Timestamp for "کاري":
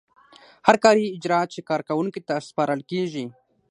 0.83-1.05